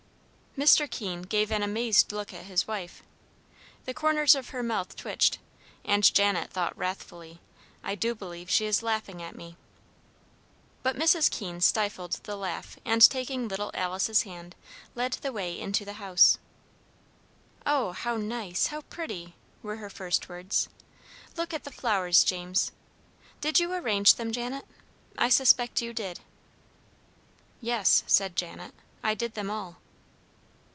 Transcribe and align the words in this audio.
Mr. 0.57 0.91
Keene 0.91 1.21
gave 1.21 1.49
an 1.49 1.63
amazed 1.63 2.11
look 2.11 2.33
at 2.33 2.43
his 2.43 2.67
wife. 2.67 3.01
The 3.85 3.93
corners 3.93 4.35
of 4.35 4.49
her 4.49 4.61
mouth 4.61 4.97
twitched, 4.97 5.37
and 5.85 6.13
Janet 6.13 6.51
thought 6.51 6.77
wrathfully, 6.77 7.39
"I 7.81 7.95
do 7.95 8.13
believe 8.13 8.49
she 8.49 8.65
is 8.65 8.83
laughing 8.83 9.21
at 9.23 9.33
me!" 9.33 9.55
But 10.83 10.97
Mrs. 10.97 11.31
Keene 11.31 11.61
stifled 11.61 12.19
the 12.23 12.35
laugh, 12.35 12.75
and, 12.83 13.01
taking 13.01 13.47
little 13.47 13.71
Alice's 13.73 14.23
hand, 14.23 14.53
led 14.93 15.13
the 15.13 15.31
way 15.31 15.57
into 15.57 15.85
the 15.85 15.93
house. 15.93 16.37
"Oh, 17.65 17.93
how 17.93 18.17
nice, 18.17 18.67
how 18.67 18.81
pretty!" 18.81 19.35
were 19.63 19.77
her 19.77 19.89
first 19.89 20.27
words. 20.27 20.67
"Look 21.37 21.53
at 21.53 21.63
the 21.63 21.71
flowers, 21.71 22.25
James! 22.25 22.73
Did 23.39 23.61
you 23.61 23.71
arrange 23.71 24.15
them, 24.15 24.33
Janet? 24.33 24.65
I 25.17 25.29
suspect 25.29 25.81
you 25.81 25.93
did." 25.93 26.19
"Yes," 27.61 28.03
said 28.05 28.35
Janet; 28.35 28.73
"I 29.01 29.13
did 29.15 29.33
them 29.35 29.49
all." 29.49 29.77